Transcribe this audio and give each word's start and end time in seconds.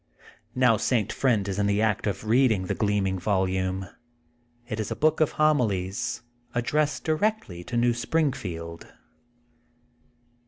Now 0.55 0.77
St. 0.77 1.13
Friend 1.13 1.47
is 1.47 1.59
in 1.59 1.67
the 1.67 1.79
act 1.79 2.07
of 2.07 2.23
reading 2.25 2.65
the 2.65 2.73
gleaming 2.73 3.19
volume. 3.19 3.85
It 4.67 4.79
is 4.79 4.89
a 4.89 4.95
book 4.95 5.21
of 5.21 5.33
homilies, 5.33 6.23
addressed 6.55 7.03
directly 7.03 7.63
to 7.65 7.77
New 7.77 7.93
Springfield. 7.93 8.87